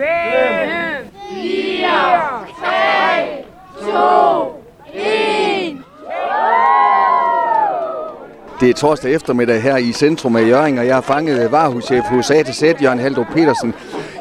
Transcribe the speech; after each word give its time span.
5, 0.00 0.06
4, 1.30 1.88
3, 2.60 3.44
2, 3.80 4.64
1. 4.94 5.76
Det 8.60 8.70
er 8.70 8.74
torsdag 8.74 9.14
eftermiddag 9.14 9.62
her 9.62 9.76
i 9.76 9.92
centrum 9.92 10.36
af 10.36 10.48
Jøring, 10.48 10.78
og 10.78 10.86
jeg 10.86 10.94
har 10.94 11.00
fanget 11.00 11.52
varehus 11.52 11.88
hos 11.88 12.30
A 12.30 12.42
til 12.42 12.54
Z, 12.54 12.62
Jørgen 12.82 12.98
Haldrup 12.98 13.26
Petersen, 13.32 13.74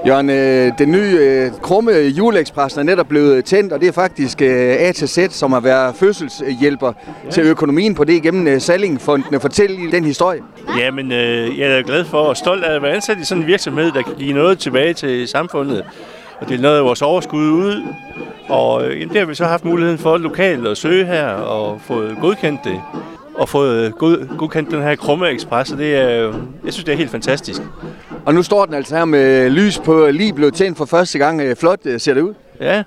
Jørgen, 0.08 0.30
øh, 0.30 0.72
den 0.78 0.92
nye 0.92 1.18
øh, 1.20 1.52
krumme 1.62 1.92
juleekspres 1.92 2.78
er 2.78 2.84
netop 2.84 3.08
blevet 3.08 3.46
tændt, 3.46 3.74
og 3.74 3.80
det 3.80 3.88
er 3.88 3.92
faktisk 3.92 4.42
øh, 4.42 4.76
A 4.80 4.92
til 4.92 5.08
Z, 5.08 5.32
som 5.32 5.52
har 5.52 5.60
været 5.60 5.96
fødselshjælper 5.96 6.94
til 7.32 7.44
økonomien 7.44 7.96
på 7.96 8.04
det 8.04 8.22
gennem 8.22 8.48
øh, 8.48 8.62
Sallingfondene. 8.62 9.40
Fortæl 9.40 9.92
den 9.92 10.06
historie. 10.06 10.42
Jamen, 10.80 11.12
øh, 11.12 11.60
jeg 11.60 11.80
er 11.80 11.82
glad 11.82 12.06
for 12.06 12.18
og 12.18 12.38
stolt 12.38 12.64
af 12.64 12.76
at 12.76 12.82
være 12.82 12.92
ansat 12.96 13.18
i 13.18 13.24
sådan 13.24 13.42
en 13.44 13.48
virksomhed, 13.48 13.92
der 13.92 14.02
kan 14.02 14.14
give 14.18 14.34
noget 14.34 14.60
tilbage 14.60 14.94
til 14.94 15.28
samfundet. 15.28 15.84
Og 16.40 16.50
det 16.50 16.58
er 16.58 16.62
noget 16.62 16.78
af 16.78 16.84
vores 16.84 17.02
overskud 17.02 17.52
ud. 17.52 17.84
Og 18.50 18.86
øh, 18.86 19.00
jamen, 19.00 19.10
det 19.10 19.20
har 19.20 19.26
vi 19.26 19.36
så 19.36 19.46
haft 19.46 19.66
muligheden 19.66 20.00
for 20.00 20.18
lokalt 20.18 20.68
at 20.68 20.78
søge 20.78 21.06
her 21.06 21.28
og 21.28 21.82
fået 21.82 22.18
godkendt 22.22 22.64
det. 22.64 22.82
Og 23.36 23.50
fået 23.50 23.96
god, 23.98 24.38
godkendt 24.38 24.72
den 24.72 24.82
her 24.82 24.96
krumme 24.96 25.30
ekspres, 25.30 25.72
og 25.72 25.78
det 25.78 25.96
er, 25.96 26.28
øh, 26.28 26.34
jeg 26.66 26.74
synes, 26.74 26.84
det 26.84 26.94
er 26.94 26.98
helt 26.98 27.12
fantastisk. 27.12 27.62
Og 28.30 28.36
nu 28.36 28.44
står 28.44 28.66
den 28.66 28.74
altså 28.74 28.98
her 28.98 29.06
med 29.06 29.50
lys 29.50 29.80
på, 29.80 30.08
lige 30.12 30.34
blevet 30.34 30.54
tændt 30.54 30.78
for 30.78 30.86
første 30.86 31.20
gang. 31.20 31.42
Øh, 31.42 31.56
Flot 31.56 31.80
øh, 31.86 32.00
ser 32.00 32.14
det 32.14 32.22
ud. 32.22 32.34
Ja, 32.60 32.84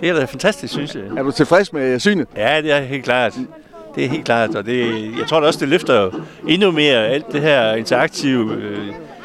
det 0.00 0.08
er 0.08 0.14
da 0.14 0.24
fantastisk, 0.24 0.72
synes 0.72 0.94
jeg. 0.94 1.02
Er 1.16 1.22
du 1.22 1.30
tilfreds 1.30 1.72
med 1.72 1.98
synet? 1.98 2.28
Ja, 2.36 2.62
det 2.62 2.72
er 2.72 2.80
helt 2.80 3.04
klart. 3.04 3.34
Det 3.94 4.04
er 4.04 4.08
helt 4.08 4.24
klart, 4.24 4.54
og 4.54 4.66
det, 4.66 4.80
jeg 5.18 5.26
tror 5.28 5.40
da 5.40 5.46
også, 5.46 5.60
det 5.60 5.68
løfter 5.68 6.10
endnu 6.48 6.70
mere 6.70 7.06
alt 7.06 7.32
det 7.32 7.40
her 7.40 7.74
interaktive 7.74 8.54
øh, 8.54 8.78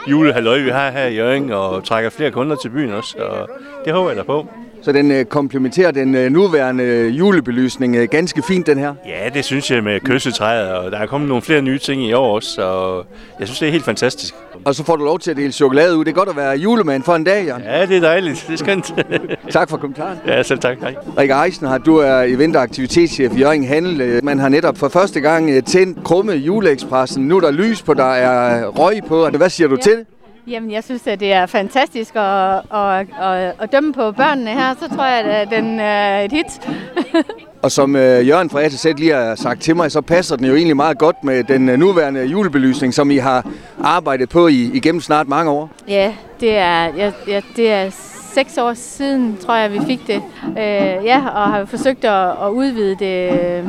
julehalløj, 0.09 0.59
vi 0.59 0.70
har 0.70 0.91
her 0.91 1.05
i 1.05 1.16
Jørgen, 1.16 1.52
og 1.52 1.84
trækker 1.84 2.09
flere 2.09 2.31
kunder 2.31 2.55
til 2.55 2.70
byen 2.70 2.91
også, 2.91 3.17
og 3.17 3.50
det 3.86 3.94
håber 3.94 4.09
jeg 4.09 4.17
da 4.17 4.23
på. 4.23 4.47
Så 4.81 4.91
den 4.91 5.11
øh, 5.11 5.25
komplementerer 5.25 5.91
den 5.91 6.15
øh, 6.15 6.31
nuværende 6.31 6.83
øh, 6.83 7.19
julebelysning 7.19 7.95
øh, 7.95 8.08
ganske 8.11 8.41
fint, 8.41 8.67
den 8.67 8.77
her. 8.77 8.94
Ja, 9.05 9.30
det 9.33 9.45
synes 9.45 9.72
jeg 9.72 9.83
med 9.83 9.99
kyssetræet, 9.99 10.72
og 10.72 10.91
der 10.91 10.97
er 10.97 11.05
kommet 11.05 11.27
nogle 11.27 11.41
flere 11.41 11.61
nye 11.61 11.77
ting 11.80 12.02
i 12.03 12.13
år 12.13 12.35
også, 12.35 12.61
og 12.61 13.05
jeg 13.39 13.47
synes, 13.47 13.59
det 13.59 13.67
er 13.67 13.72
helt 13.72 13.85
fantastisk. 13.85 14.33
Og 14.66 14.75
så 14.75 14.83
får 14.83 14.95
du 14.95 15.03
lov 15.03 15.19
til 15.19 15.31
at 15.31 15.38
dele 15.38 15.52
chokolade 15.52 15.97
ud. 15.97 16.05
Det 16.05 16.11
er 16.11 16.16
godt 16.16 16.30
at 16.30 16.35
være 16.35 16.57
julemand 16.57 17.03
for 17.03 17.16
en 17.16 17.23
dag, 17.23 17.45
Jørgen. 17.45 17.63
Ja, 17.63 17.85
det 17.85 17.97
er 17.97 18.02
dejligt. 18.02 18.45
Det 18.47 18.53
er 18.53 18.57
skønt. 18.57 18.94
Tak 19.52 19.69
for 19.69 19.77
kommentaren. 19.77 20.17
ja, 20.27 20.44
selv 20.44 20.59
tak. 20.59 20.77
Hej. 20.80 20.95
Rikke 21.17 21.33
Eisenhardt, 21.45 21.85
du 21.85 21.97
er 21.97 22.23
event- 22.23 22.55
og 22.55 22.61
aktivitetschef 22.61 23.35
i 23.35 23.39
Jørgen 23.39 23.63
Handel. 23.63 24.02
Øh, 24.02 24.19
Man 24.23 24.39
har 24.39 24.50
netop 24.50 24.77
for 24.77 24.88
første 24.89 25.19
gang 25.22 25.50
øh, 25.50 25.63
tændt 25.63 26.03
krumme 26.03 26.33
juleekspressen. 26.33 27.27
Nu 27.27 27.35
er 27.38 27.41
der 27.41 27.52
lys 27.52 27.81
på, 27.81 27.94
der 27.94 28.13
er 28.13 28.66
røg 28.67 29.00
på. 29.07 29.30
Hvad 29.30 29.50
siger 29.50 29.67
du 29.67 29.75
Ja. 29.75 29.81
til 29.81 29.91
det? 29.91 30.05
Jamen, 30.50 30.72
jeg 30.72 30.83
synes, 30.83 31.08
at 31.08 31.19
det 31.19 31.33
er 31.33 31.45
fantastisk 31.45 32.16
at, 32.16 32.55
at, 32.73 33.08
at, 33.22 33.53
at 33.59 33.72
dømme 33.72 33.94
på 33.94 34.11
børnene 34.11 34.52
her. 34.52 34.75
Så 34.80 34.95
tror 34.95 35.06
jeg, 35.06 35.25
at 35.25 35.50
den 35.50 35.80
er 35.80 36.22
et 36.22 36.31
hit. 36.31 36.69
Og 37.64 37.72
som 37.72 37.95
øh, 37.95 38.28
Jørgen 38.28 38.50
fra 38.50 38.61
A 38.61 38.69
til 38.69 38.80
Z 38.80 38.86
lige 38.86 39.14
har 39.14 39.36
sagt 39.36 39.61
til 39.61 39.75
mig, 39.75 39.91
så 39.91 40.02
passer 40.02 40.36
den 40.36 40.45
jo 40.45 40.56
egentlig 40.56 40.75
meget 40.75 40.97
godt 40.97 41.23
med 41.23 41.44
den 41.44 41.69
øh, 41.69 41.80
nuværende 41.80 42.25
julebelysning, 42.25 42.94
som 42.94 43.11
I 43.11 43.17
har 43.17 43.47
arbejdet 43.83 44.30
på 44.30 44.47
i, 44.47 44.72
igennem 44.73 45.02
snart 45.02 45.28
mange 45.28 45.52
år. 45.52 45.69
ja, 45.88 46.14
det 46.39 46.58
er, 46.58 46.86
ja, 46.97 47.11
ja, 47.28 47.41
det 47.56 47.72
er 47.72 47.89
seks 48.34 48.58
år 48.58 48.73
siden, 48.73 49.38
tror 49.38 49.56
jeg, 49.56 49.72
vi 49.72 49.80
fik 49.88 50.08
det. 50.08 50.22
Øh, 50.47 51.06
ja, 51.06 51.28
og 51.28 51.50
har 51.50 51.66
forsøgt 51.66 52.06
at, 52.06 52.30
at 52.30 52.50
udvide 52.50 52.95
det 53.00 53.41
øh, 53.41 53.66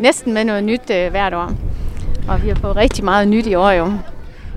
næsten 0.00 0.32
med 0.32 0.44
noget 0.44 0.64
nyt 0.64 0.90
øh, 0.90 1.10
hvert 1.10 1.34
år. 1.34 1.50
Og 2.28 2.42
vi 2.42 2.48
har 2.48 2.56
fået 2.56 2.76
rigtig 2.76 3.04
meget 3.04 3.28
nyt 3.28 3.46
i 3.46 3.54
år 3.54 3.70
jo. 3.70 3.92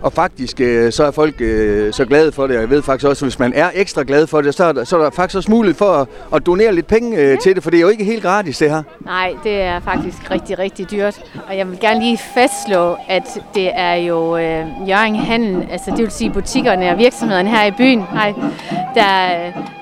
Og 0.02 0.14
faktisk 0.14 0.62
øh, 0.62 0.92
så 0.92 1.03
er 1.03 1.12
folk 1.12 1.42
øh, 1.42 1.94
så 1.94 2.06
glade 2.06 2.31
for 2.31 2.48
det, 2.48 2.56
og 2.56 2.62
jeg 2.62 2.70
ved 2.70 2.81
faktisk 2.81 3.08
også, 3.08 3.26
at 3.26 3.30
hvis 3.31 3.40
man 3.40 3.53
er 3.53 3.70
ekstra 3.73 4.03
glad 4.08 4.28
for 4.28 4.42
det, 4.42 4.56
så 4.56 4.64
er 4.64 4.72
der, 4.72 4.84
så 4.84 4.98
er 4.98 5.03
der 5.03 5.09
faktisk 5.09 5.38
også 5.38 5.52
mulighed 5.52 5.76
for 5.78 5.86
at, 5.86 6.08
at 6.36 6.45
donere 6.45 6.76
lidt 6.76 6.88
penge 6.88 7.17
øh, 7.17 7.38
til 7.40 7.56
det, 7.56 7.64
for 7.64 7.70
det 7.72 7.78
er 7.78 7.81
jo 7.81 7.88
ikke 7.88 8.03
helt 8.03 8.23
gratis 8.23 8.58
det 8.58 8.70
her. 8.70 8.84
Nej, 9.06 9.34
det 9.44 9.62
er 9.62 9.80
faktisk 9.80 10.31
rigtig, 10.31 10.59
rigtig 10.59 10.92
dyrt. 10.92 11.20
Og 11.50 11.58
jeg 11.58 11.70
vil 11.70 11.80
gerne 11.80 12.00
lige 12.00 12.18
fastslå, 12.18 12.97
at 13.09 13.40
det 13.56 13.69
er 13.74 13.94
jo 13.94 14.38
øh, 14.38 14.66
Jørgen 14.90 15.16
Handel, 15.16 15.68
altså 15.72 15.91
det 15.91 16.00
vil 16.00 16.12
sige 16.12 16.29
butikkerne 16.29 16.91
og 16.91 16.97
virksomhederne 16.97 17.50
her 17.50 17.66
i 17.66 17.72
byen, 17.72 18.00
nej, 18.14 18.34
der, 18.96 19.28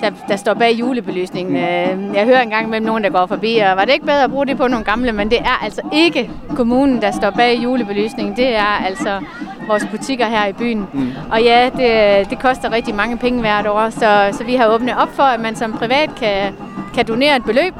der, 0.00 0.10
der 0.28 0.36
står 0.36 0.54
bag 0.54 0.72
julebelysningen. 0.80 1.56
Øh, 1.56 2.14
Jeg 2.16 2.24
hører 2.24 2.40
engang 2.42 2.68
mellem 2.68 2.86
nogen, 2.86 3.04
der 3.04 3.10
går 3.10 3.26
forbi, 3.26 3.56
og 3.56 3.76
var 3.76 3.84
det 3.84 3.92
ikke 3.92 4.06
bedre 4.06 4.24
at 4.24 4.30
bruge 4.30 4.46
det 4.46 4.56
på 4.56 4.68
nogle 4.68 4.84
gamle, 4.84 5.12
men 5.12 5.30
det 5.30 5.38
er 5.38 5.64
altså 5.64 5.80
ikke 5.92 6.30
kommunen, 6.56 7.02
der 7.02 7.10
står 7.10 7.30
bag 7.30 7.60
julebelysningen. 7.62 8.36
Det 8.36 8.54
er 8.56 8.84
altså 8.86 9.20
vores 9.68 9.86
butikker 9.90 10.26
her 10.26 10.46
i 10.46 10.52
byen. 10.52 10.86
Mm. 10.92 11.12
Og 11.32 11.42
ja, 11.42 11.70
det, 11.76 12.30
det 12.30 12.38
koster 12.38 12.72
rigtig 12.72 12.94
mange 12.94 13.18
penge 13.18 13.40
hvert 13.40 13.66
år, 13.66 13.90
så, 13.90 14.38
så 14.38 14.44
vi 14.44 14.54
har 14.54 14.66
åbnet 14.66 14.94
op 14.98 15.14
for, 15.14 15.22
at 15.22 15.40
man 15.40 15.56
som 15.56 15.72
privat 15.72 16.10
kan, 16.14 16.54
kan 16.94 17.06
donere 17.06 17.36
et 17.36 17.44
beløb. 17.44 17.74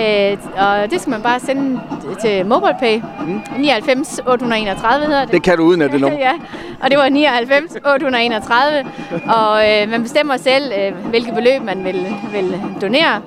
Øh, 0.00 0.36
og 0.58 0.90
det 0.90 1.00
skal 1.00 1.10
man 1.10 1.22
bare 1.22 1.40
sende 1.40 1.80
til 2.20 2.46
MobilePay. 2.46 3.00
Mm. 3.26 3.40
99 3.58 4.20
831 4.26 5.06
hedder 5.06 5.24
det. 5.24 5.32
Det 5.32 5.42
kan 5.42 5.56
du 5.56 5.62
uden 5.62 5.82
at 5.82 5.92
det 5.92 6.00
nummer. 6.00 6.18
ja, 6.18 6.32
og 6.80 6.90
det 6.90 6.98
var 6.98 7.08
99 7.08 7.76
831. 7.76 8.84
og 9.28 9.70
øh, 9.70 9.90
man 9.90 10.02
bestemmer 10.02 10.36
selv, 10.36 10.72
øh, 10.78 11.08
hvilket 11.10 11.34
beløb 11.34 11.62
man 11.62 11.84
vil, 11.84 12.06
vil 12.32 12.60
donere. 12.80 13.20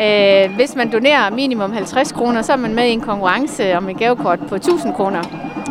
Øh, 0.00 0.54
hvis 0.56 0.76
man 0.76 0.92
donerer 0.92 1.30
minimum 1.30 1.72
50 1.72 2.12
kroner, 2.12 2.42
så 2.42 2.52
er 2.52 2.56
man 2.56 2.74
med 2.74 2.84
i 2.86 2.90
en 2.90 3.00
konkurrence 3.00 3.76
om 3.76 3.88
et 3.88 3.98
gavekort 3.98 4.38
på 4.48 4.54
1000 4.54 4.94
kroner. 4.94 5.22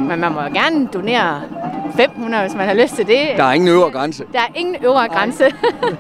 Men 0.08 0.20
man 0.20 0.32
må 0.32 0.42
gerne 0.42 0.88
donere 0.94 1.42
500, 1.96 2.44
hvis 2.44 2.56
man 2.56 2.68
har 2.68 2.74
lyst 2.74 2.96
til 2.96 3.08
det. 3.08 3.20
Der 3.38 3.44
er 3.44 3.54
ingen 3.54 3.70
øvre 3.70 3.92
grænse. 3.92 4.24
Der 4.34 4.40
er 4.40 4.52
ingen 4.56 4.76
øvre 4.84 5.08
grænse. 5.08 5.46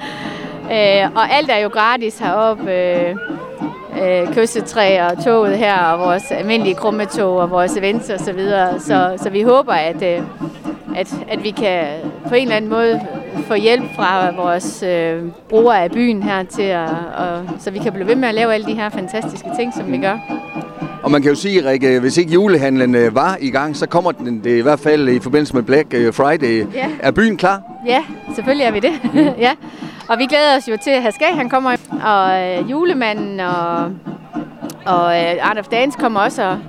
øh, 0.76 1.16
og 1.16 1.32
alt 1.32 1.50
er 1.52 1.58
jo 1.58 1.70
gratis 1.70 2.20
heroppe. 2.20 2.72
Øh, 2.72 3.16
øh, 4.02 4.34
kyssetræ 4.34 5.02
og 5.02 5.24
toget 5.24 5.58
her, 5.58 5.78
og 5.78 6.00
vores 6.00 6.32
almindelige 6.32 6.76
krummetog 6.76 7.38
og 7.38 7.50
vores 7.50 7.78
events 7.78 8.10
og 8.10 8.20
så 8.20 8.34
videre. 8.34 8.80
Så, 8.80 9.14
så 9.18 9.30
vi 9.30 9.42
håber, 9.42 9.74
at, 9.74 10.04
øh, 10.04 10.24
at, 10.96 11.16
at 11.30 11.44
vi 11.44 11.52
kan 11.52 11.88
på 12.28 12.36
en 12.36 12.42
eller 12.42 12.56
anden 12.56 12.70
måde 12.70 13.02
få 13.48 13.54
hjælp 13.54 13.84
fra 13.96 14.32
vores 14.36 14.84
øh, 14.84 15.24
brugere 15.50 15.84
af 15.84 15.92
byen 15.92 16.24
her 16.24 16.44
til 16.44 16.62
at, 16.62 16.90
og, 17.18 17.46
så 17.60 17.72
vi 17.72 17.80
kan 17.80 17.94
blive 17.94 18.08
ved 18.08 18.16
med 18.16 18.28
at 18.28 18.36
lave 18.36 18.54
alle 18.54 18.66
de 18.66 18.74
her 18.74 18.90
fantastiske 18.90 19.50
ting, 19.58 19.74
som 19.74 19.92
vi 19.92 19.98
gør. 19.98 20.18
Og 21.04 21.12
man 21.12 21.22
kan 21.22 21.30
jo 21.32 21.36
sige, 21.36 21.70
Rikke, 21.70 22.00
hvis 22.00 22.18
ikke 22.18 22.34
julehandlen 22.34 22.96
øh, 22.96 23.16
var 23.16 23.38
i 23.42 23.50
gang, 23.50 23.76
så 23.76 23.86
kommer 23.88 24.12
den 24.12 24.44
det 24.44 24.58
i 24.58 24.62
hvert 24.62 24.80
fald 24.80 25.10
i 25.10 25.20
forbindelse 25.20 25.54
med 25.56 25.64
Black 25.64 25.94
øh, 25.94 26.14
Friday. 26.14 26.66
Ja. 26.74 26.86
Er 27.00 27.12
byen 27.12 27.38
klar? 27.38 27.62
Ja, 27.88 28.04
selvfølgelig 28.36 28.66
er 28.66 28.72
vi 28.72 28.80
det. 28.80 28.92
ja. 29.38 29.52
Og 30.10 30.20
vi 30.20 30.26
glæder 30.26 30.58
os 30.58 30.68
jo 30.68 30.78
til, 30.84 30.90
at 30.92 31.02
Haskag 31.04 31.36
han 31.36 31.50
kommer, 31.50 31.76
og 32.04 32.40
øh, 32.42 32.72
julemanden 32.72 33.40
og, 33.40 33.84
og 34.86 35.18
øh, 35.20 35.50
Art 35.50 35.58
of 35.60 35.66
Dance 35.68 35.98
kommer 36.00 36.20
også 36.20 36.44
og, 36.44 36.60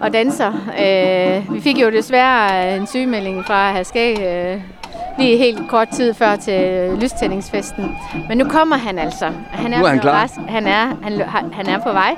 og 0.00 0.12
danser. 0.12 0.52
Øh, 0.80 1.54
vi 1.54 1.60
fik 1.60 1.78
jo 1.82 1.90
desværre 1.90 2.76
en 2.76 2.86
sygemelding 2.86 3.44
fra 3.46 3.72
Haskag 3.72 4.12
øh, 4.20 4.60
lige 5.18 5.36
helt 5.36 5.58
kort 5.70 5.88
tid 5.88 6.14
før 6.14 6.36
til 6.36 6.90
lystændingsfesten. 7.00 7.84
Men 8.28 8.38
nu 8.38 8.44
kommer 8.44 8.76
han 8.76 8.98
altså. 8.98 9.30
Han 9.50 9.72
er, 9.72 9.78
Nu 9.78 9.84
er 9.84 9.88
han 9.88 9.98
klar. 10.00 10.12
rask. 10.22 10.34
Han 10.48 10.66
er, 10.66 10.86
han, 11.02 11.22
han 11.52 11.66
er 11.66 11.78
på 11.82 11.92
vej. 11.92 12.14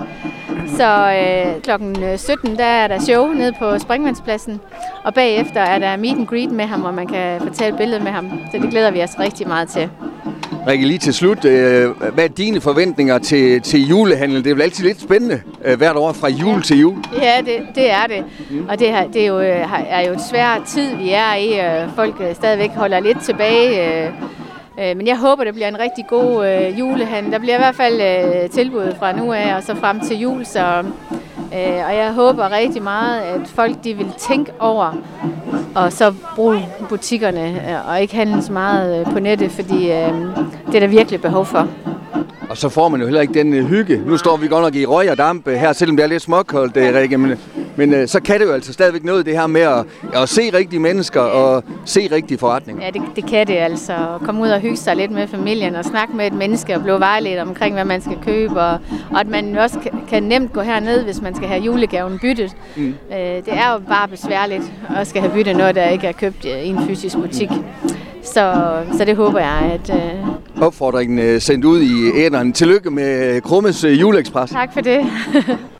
Så 0.76 1.12
øh, 1.12 1.62
klokken 1.62 1.96
17, 2.18 2.56
der 2.56 2.64
er 2.64 2.88
der 2.88 3.00
show 3.00 3.26
nede 3.32 3.52
på 3.58 3.78
Springvandspladsen. 3.78 4.60
Og 5.04 5.14
bagefter 5.14 5.60
er 5.60 5.78
der 5.78 5.96
meet 5.96 6.16
and 6.18 6.26
greet 6.26 6.50
med 6.50 6.64
ham, 6.64 6.80
hvor 6.80 6.90
man 6.90 7.06
kan 7.06 7.40
få 7.40 7.54
taget 7.54 7.72
et 7.72 7.78
billede 7.78 8.04
med 8.04 8.12
ham. 8.12 8.30
Så 8.52 8.58
det 8.58 8.70
glæder 8.70 8.90
vi 8.90 9.02
os 9.02 9.10
rigtig 9.20 9.48
meget 9.48 9.68
til. 9.68 9.90
Rikke, 10.66 10.86
lige 10.86 10.98
til 10.98 11.14
slut, 11.14 11.44
øh, 11.44 11.90
hvad 12.14 12.24
er 12.24 12.28
dine 12.28 12.60
forventninger 12.60 13.18
til, 13.18 13.60
til 13.60 13.88
julehandlen? 13.88 14.44
Det 14.44 14.50
er 14.50 14.54
vel 14.54 14.62
altid 14.62 14.84
lidt 14.84 15.00
spændende 15.00 15.40
øh, 15.64 15.78
hvert 15.78 15.96
år 15.96 16.12
fra 16.12 16.28
jul 16.28 16.62
til 16.62 16.80
jul. 16.80 16.98
Ja, 17.22 17.36
det, 17.38 17.56
det 17.74 17.90
er 17.90 18.06
det. 18.08 18.24
Og 18.68 18.78
det, 18.78 18.88
her, 18.88 19.08
det 19.08 19.22
er, 19.22 19.26
jo, 19.26 19.40
øh, 19.40 19.66
er 19.88 20.06
jo 20.08 20.12
et 20.12 20.20
svært 20.30 20.62
tid, 20.66 20.96
vi 20.96 21.10
er 21.10 21.34
i. 21.34 21.60
Folk 21.96 22.14
øh, 22.20 22.34
stadigvæk 22.34 22.70
holder 22.70 23.00
lidt 23.00 23.20
tilbage. 23.20 24.00
øh, 24.00 24.06
øh, 24.06 24.39
Øh, 24.80 24.96
men 24.96 25.06
jeg 25.06 25.18
håber, 25.18 25.44
det 25.44 25.54
bliver 25.54 25.68
en 25.68 25.78
rigtig 25.78 26.04
god 26.08 26.46
øh, 26.46 26.78
julehandel. 26.78 27.32
Der 27.32 27.38
bliver 27.38 27.54
i 27.54 27.58
hvert 27.58 27.74
fald 27.74 28.00
øh, 28.00 28.50
tilbud 28.50 28.94
fra 28.98 29.12
nu 29.12 29.32
af 29.32 29.56
og 29.56 29.62
så 29.62 29.74
frem 29.74 30.00
til 30.00 30.20
jul. 30.20 30.46
Så, 30.46 30.84
øh, 31.54 31.86
og 31.88 31.96
jeg 31.96 32.12
håber 32.14 32.52
rigtig 32.52 32.82
meget, 32.82 33.20
at 33.20 33.48
folk 33.48 33.84
de 33.84 33.94
vil 33.94 34.12
tænke 34.18 34.52
over 34.58 34.96
og 35.74 35.92
så 35.92 36.14
bruge 36.34 36.68
butikkerne 36.88 37.48
øh, 37.50 37.88
og 37.88 38.00
ikke 38.00 38.14
handle 38.14 38.42
så 38.42 38.52
meget 38.52 39.00
øh, 39.00 39.12
på 39.12 39.18
nettet, 39.20 39.50
fordi 39.50 39.84
øh, 39.84 40.12
det 40.66 40.74
er 40.74 40.80
der 40.80 40.86
virkelig 40.86 41.20
behov 41.20 41.46
for. 41.46 41.68
Og 42.50 42.56
så 42.56 42.68
får 42.68 42.88
man 42.88 43.00
jo 43.00 43.06
heller 43.06 43.20
ikke 43.20 43.34
den 43.34 43.54
øh, 43.54 43.64
hygge. 43.64 44.02
Nu 44.06 44.16
står 44.16 44.36
vi 44.36 44.48
godt 44.48 44.64
nok 44.64 44.74
i 44.74 44.86
røg 44.86 45.10
og 45.10 45.18
damp 45.18 45.48
øh, 45.48 45.54
her, 45.54 45.72
selvom 45.72 45.96
det 45.96 46.02
er 46.02 46.08
lidt 46.08 46.22
småkoldt, 46.22 46.76
øh, 46.76 46.94
Rikke. 46.94 47.18
Men, 47.18 47.38
men 47.80 47.94
øh, 47.94 48.08
så 48.08 48.20
kan 48.20 48.40
det 48.40 48.46
jo 48.46 48.52
altså 48.52 48.72
stadigvæk 48.72 49.04
noget, 49.04 49.26
det 49.26 49.34
her 49.34 49.46
med 49.46 49.60
at, 49.60 49.84
at 50.14 50.28
se 50.28 50.40
rigtige 50.56 50.80
mennesker 50.80 51.20
og 51.20 51.64
se 51.84 52.08
rigtige 52.12 52.38
forretninger. 52.38 52.84
Ja, 52.84 52.90
det, 52.90 53.02
det 53.16 53.26
kan 53.26 53.46
det 53.46 53.56
altså. 53.56 54.18
Komme 54.24 54.42
ud 54.42 54.48
og 54.48 54.60
hygge 54.60 54.76
sig 54.76 54.96
lidt 54.96 55.10
med 55.10 55.28
familien 55.28 55.74
og 55.74 55.84
snakke 55.84 56.16
med 56.16 56.26
et 56.26 56.32
menneske 56.32 56.74
og 56.74 56.82
blive 56.82 57.00
vejledt 57.00 57.38
omkring, 57.38 57.74
hvad 57.74 57.84
man 57.84 58.00
skal 58.00 58.16
købe. 58.24 58.60
Og, 58.60 58.78
og 59.10 59.20
at 59.20 59.28
man 59.28 59.58
også 59.58 59.78
kan, 59.78 59.92
kan 60.08 60.22
nemt 60.22 60.52
gå 60.52 60.60
herned, 60.60 61.04
hvis 61.04 61.20
man 61.20 61.34
skal 61.34 61.48
have 61.48 61.62
julegaven 61.62 62.18
byttet. 62.18 62.56
Mm. 62.76 62.88
Øh, 62.88 63.16
det 63.18 63.48
er 63.48 63.72
jo 63.72 63.78
bare 63.78 64.08
besværligt 64.08 64.72
at 64.96 65.06
skal 65.06 65.22
have 65.22 65.32
byttet 65.34 65.56
noget, 65.56 65.74
der 65.74 65.88
ikke 65.88 66.06
er 66.06 66.12
købt 66.12 66.44
i 66.44 66.48
en 66.48 66.86
fysisk 66.88 67.16
butik. 67.16 67.48
Så, 68.22 68.54
så 68.98 69.04
det 69.04 69.16
håber 69.16 69.38
jeg, 69.38 69.80
at... 69.84 69.96
Øh... 69.96 70.62
Opfordringen 70.62 71.18
øh, 71.18 71.40
sendt 71.40 71.64
ud 71.64 71.80
i 71.80 72.24
æderen. 72.24 72.52
Tillykke 72.52 72.90
med 72.90 73.40
Krummes 73.40 73.84
øh, 73.84 74.00
juleekspres. 74.00 74.50
Tak 74.50 74.72
for 74.72 74.80
det. 74.80 75.00